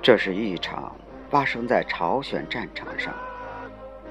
[0.00, 0.96] 这是一场
[1.28, 3.14] 发生在朝鲜战场上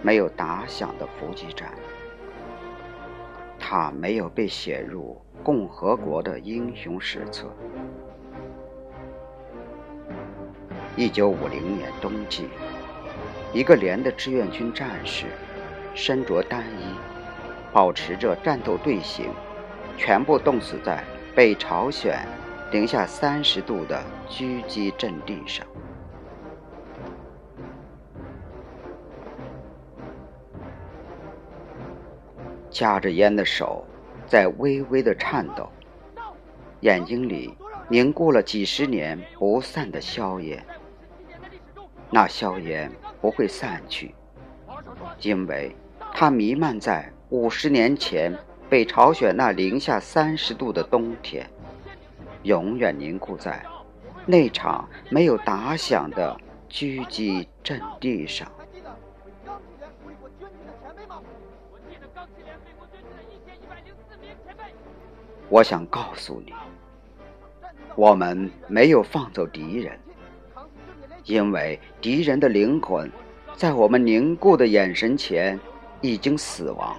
[0.04, 1.73] 没有打响的伏击战，
[3.57, 7.52] 它没有被写入共和国的英雄史册。
[10.95, 12.48] 一九五零年冬季，
[13.54, 15.25] 一个连的志愿军战士，
[15.96, 16.96] 身着单衣，
[17.71, 19.32] 保持着战斗队形，
[19.97, 22.19] 全部冻死在北朝鲜
[22.71, 25.65] 零下三十度的狙击阵地上，
[32.69, 33.86] 夹着烟的手
[34.27, 35.67] 在微微的颤抖，
[36.81, 37.55] 眼睛里
[37.89, 40.64] 凝固了几十年不散的硝烟。
[42.09, 44.16] 那硝烟不会散去，
[45.22, 45.75] 因为
[46.13, 48.38] 它弥漫在五十年前
[48.69, 51.50] 北朝鲜那零下三十度的冬天，
[52.44, 53.61] 永远凝固在
[54.25, 58.50] 那场没有打响的狙击阵地上。
[65.50, 66.53] 我想告诉你，
[67.95, 70.00] 我们没有放走敌人。
[71.28, 73.11] 因为敌人的灵魂，
[73.53, 75.59] 在我们凝固的眼神前
[76.00, 76.97] 已经死亡。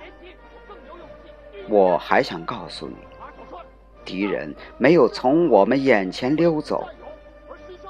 [1.66, 2.96] 我还想告诉你，
[4.04, 6.86] 敌人没有从我们眼前溜走，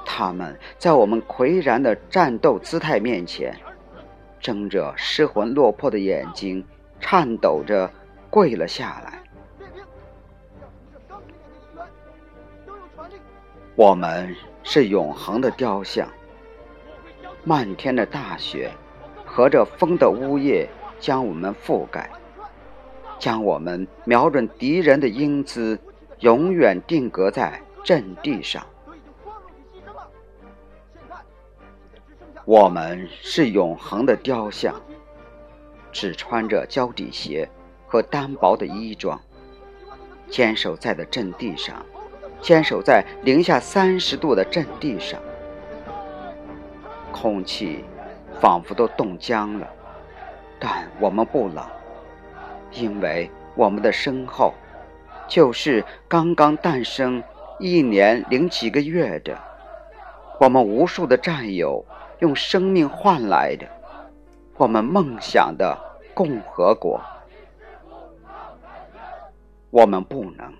[0.05, 3.53] 他们在我们岿然的战斗姿态面前，
[4.39, 6.65] 睁着失魂落魄的眼睛，
[7.01, 7.91] 颤抖着
[8.29, 9.21] 跪了下来。
[13.75, 16.07] 我们是永恒的雕像。
[17.43, 18.71] 漫天的大雪，
[19.25, 20.67] 和着风的呜咽，
[20.99, 22.09] 将我们覆盖，
[23.17, 25.79] 将我们瞄准敌人的英姿，
[26.19, 28.65] 永远定格在阵地上。
[32.45, 34.75] 我们是永恒的雕像，
[35.91, 37.47] 只穿着胶底鞋
[37.87, 39.19] 和单薄的衣装，
[40.29, 41.85] 坚守在的阵地上，
[42.41, 45.19] 坚守在零下三十度的阵地上。
[47.11, 47.83] 空气
[48.39, 49.67] 仿佛都冻僵了，
[50.59, 51.65] 但我们不冷，
[52.71, 54.53] 因为我们的身后
[55.27, 57.21] 就是刚刚诞生
[57.59, 59.37] 一年零几个月的
[60.39, 61.85] 我们无数的战友
[62.19, 63.67] 用生命换来的
[64.55, 65.77] 我们梦想的
[66.13, 67.01] 共和国。
[69.69, 70.53] 我们不能，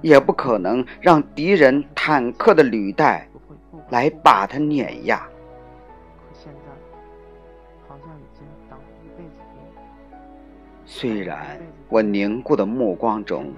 [0.00, 3.28] 也不可能让敌人坦克的履带
[3.90, 5.26] 来把它碾压。
[6.46, 6.70] 现在
[7.88, 9.30] 好像已经等了一辈子
[10.84, 13.52] 虽然我凝固的目光中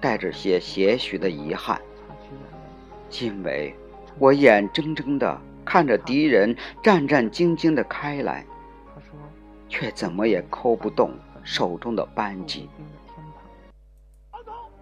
[0.00, 1.80] 带着些些许的遗憾，
[3.20, 3.72] 因为
[4.18, 8.44] 我眼睁睁的看着敌人战战兢兢的开来，
[9.68, 11.12] 却怎么也扣不动
[11.44, 12.68] 手中的扳机。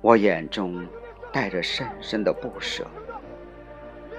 [0.00, 0.82] 我眼中
[1.31, 2.87] 带着深深的不舍，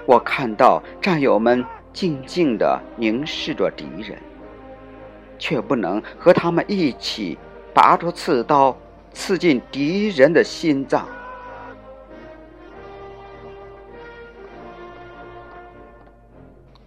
[0.06, 4.18] 我看到战友们静静地凝视着敌人，
[5.38, 7.38] 却不能和他们一起。
[7.74, 8.76] 拔出刺刀，
[9.14, 11.08] 刺进敌人的心脏。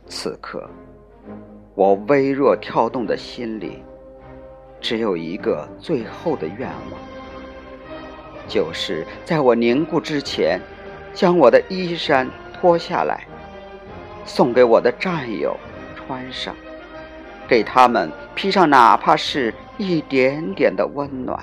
[0.07, 0.69] 此刻，
[1.73, 3.83] 我微弱跳动的心里，
[4.79, 7.01] 只有一个最后的愿望，
[8.47, 10.61] 就是在我凝固之前，
[11.15, 13.25] 将我的衣衫脱下来，
[14.25, 15.55] 送给我的战友
[15.95, 16.55] 穿上，
[17.47, 19.53] 给他们披上，哪怕是。
[19.77, 21.37] 一点点的温暖。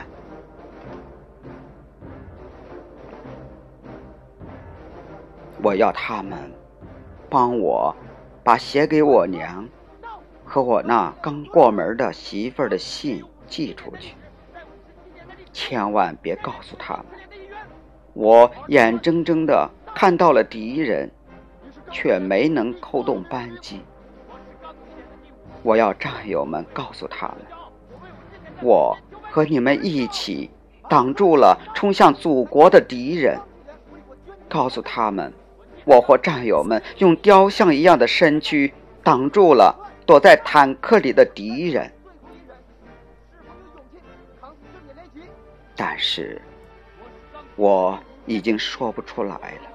[5.62, 6.50] 我要他们
[7.28, 7.94] 帮我
[8.42, 9.68] 把写给我娘
[10.46, 14.14] 和我那刚过门的媳妇儿的信寄出去，
[15.52, 17.04] 千万别告诉他们，
[18.14, 21.10] 我眼睁睁的看到了敌人，
[21.92, 23.80] 却没能扣动扳机。
[25.62, 27.36] 我要战友们告诉他们。
[28.60, 28.96] 我
[29.30, 30.50] 和你们一起
[30.88, 33.38] 挡住了冲向祖国的敌人，
[34.48, 35.32] 告诉他们，
[35.84, 38.72] 我和战友们用雕像一样的身躯
[39.02, 39.74] 挡住了
[40.06, 41.92] 躲在坦克里的敌人。
[45.74, 46.40] 但是，
[47.56, 49.71] 我已经说不出来了。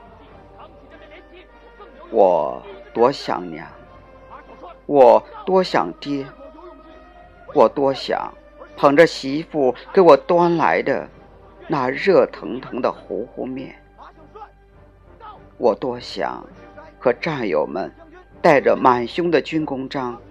[2.09, 2.61] 我
[2.93, 3.67] 多想娘，
[4.85, 6.25] 我多想爹。
[7.53, 8.31] 我多想
[8.75, 11.07] 捧着媳妇给我端来的
[11.67, 13.81] 那热腾腾的糊糊面，
[15.57, 16.45] 我多想
[16.99, 17.89] 和战友们
[18.41, 20.21] 带着满胸的军功章，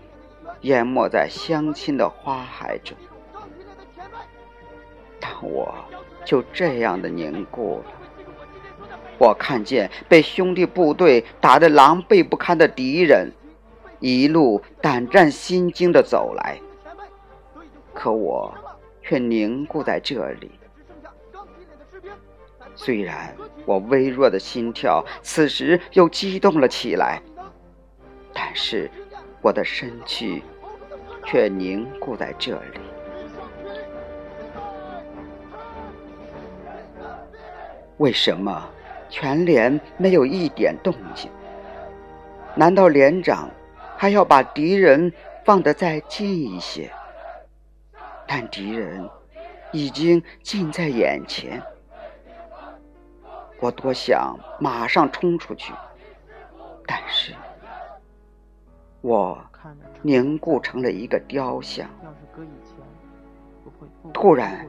[0.60, 2.96] 淹没在乡亲的花海中，
[5.18, 5.74] 但我
[6.24, 8.05] 就这样的凝固了。
[9.18, 13.32] 我看见被兄弟部队打得狼狈不堪的敌人，
[13.98, 16.60] 一路胆战心惊地走来，
[17.94, 18.54] 可我
[19.02, 20.50] 却凝固在这里。
[22.74, 23.34] 虽然
[23.64, 27.22] 我微弱的心跳此时又激动了起来，
[28.34, 28.90] 但是
[29.40, 30.42] 我的身躯
[31.24, 32.80] 却凝固在这里。
[37.96, 38.68] 为什么？
[39.18, 41.30] 全连没有一点动静，
[42.54, 43.48] 难道连长
[43.96, 45.10] 还要把敌人
[45.42, 46.90] 放得再近一些？
[48.26, 49.08] 但敌人
[49.72, 51.62] 已经近在眼前，
[53.58, 55.72] 我多想马上冲出去，
[56.86, 57.32] 但是，
[59.00, 59.42] 我
[60.02, 61.88] 凝固成了一个雕像。
[64.12, 64.66] 突然，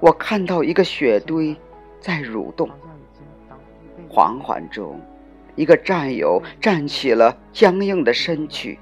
[0.00, 1.56] 我看到一个雪堆
[1.98, 2.68] 在蠕动。
[4.08, 5.00] 缓缓中，
[5.56, 8.78] 一个战友站起了僵硬的身躯，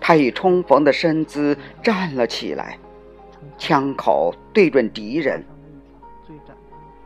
[0.00, 2.78] 他以冲锋的身姿站了起来，
[3.58, 5.44] 枪口对准敌人，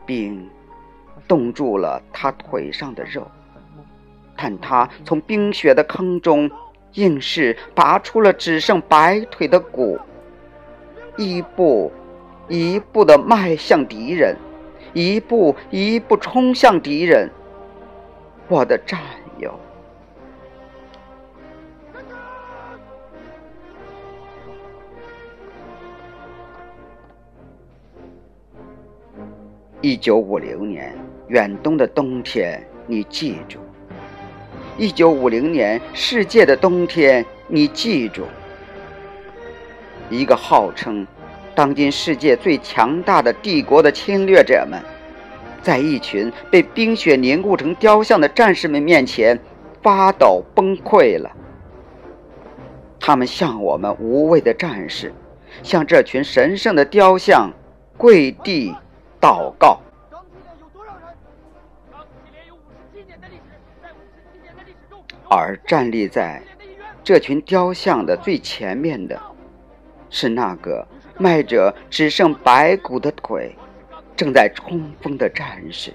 [0.05, 0.49] 并
[1.27, 3.25] 冻住了他腿上的肉。
[4.35, 6.49] 但他从冰雪的坑中
[6.93, 9.99] 硬是拔出了只剩白腿的骨，
[11.15, 11.91] 一步
[12.47, 14.35] 一步地迈向敌人，
[14.93, 17.29] 一步一步冲向敌人。
[18.47, 18.99] 我的战
[19.37, 19.57] 友。
[29.83, 30.93] 一九五零年
[31.27, 33.57] 远东的冬天，你记住；
[34.77, 38.25] 一九五零年世界的冬天，你记住。
[40.09, 41.07] 一个号称
[41.55, 44.81] 当今世界最强大的帝国的侵略者们。
[45.61, 49.39] 在一群被冰雪凝固成雕像的战士们面前，
[49.83, 51.29] 发抖崩溃了。
[52.99, 55.13] 他们向我们无畏的战士，
[55.61, 57.51] 向这群神圣的雕像
[57.95, 58.75] 跪地
[59.19, 59.79] 祷告。
[65.29, 66.41] 而站立在
[67.03, 69.21] 这群雕像的最前面的，
[70.09, 70.87] 是那个
[71.21, 73.55] 迈着只剩白骨的腿。
[74.13, 75.91] 正在冲锋的战士，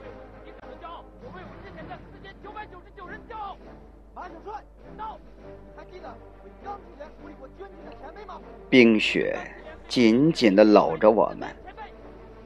[8.69, 9.39] 冰雪
[9.87, 11.49] 紧紧地搂着我们，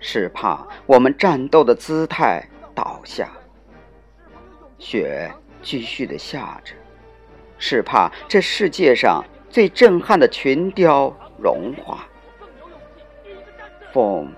[0.01, 3.31] 是怕我们战斗的姿态倒下。
[4.79, 6.75] 雪继续地下着，
[7.57, 12.07] 是怕这世界上最震撼的群雕融化。
[13.93, 14.33] 风。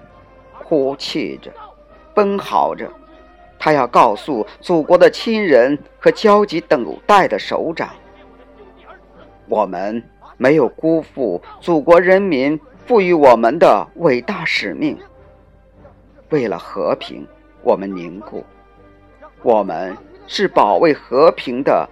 [0.64, 1.50] 哭泣着，
[2.14, 2.90] 奔嚎着，
[3.58, 7.90] 他要告诉祖国的亲人和焦急等待的首长：
[9.49, 10.02] 我们
[10.38, 14.98] 没有辜负祖国人民赋予我们的伟大使命。
[16.31, 17.26] 为了和平，
[17.62, 18.43] 我们凝固。
[19.43, 19.94] 我们
[20.26, 21.86] 是保卫和平的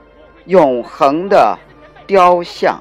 [0.46, 1.58] 永恒的
[2.06, 2.80] 雕像。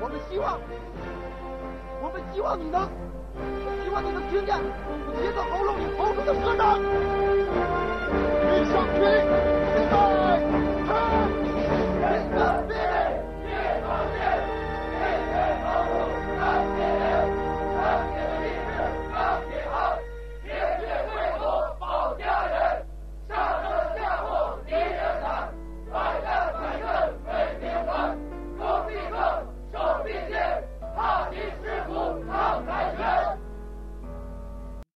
[0.00, 0.58] 我们希望，
[2.02, 2.88] 我们希望你能，
[3.36, 6.60] 我希望你能听见母亲的喉咙里吼出的歌声，
[8.70, 9.63] 向军。